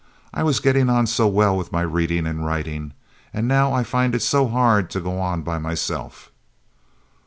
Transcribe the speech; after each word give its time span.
I 0.33 0.41
was 0.41 0.59
getting 0.59 0.89
on 0.89 1.05
so 1.05 1.27
well 1.27 1.55
with 1.55 1.71
my 1.71 1.81
reading 1.83 2.25
and 2.25 2.43
writing, 2.43 2.93
and 3.35 3.47
now 3.47 3.71
I 3.71 3.83
find 3.83 4.15
it 4.15 4.23
so 4.23 4.47
hard 4.47 4.89
to 4.89 4.99
go 4.99 5.19
on 5.21 5.43
by 5.43 5.59
myself." 5.59 6.31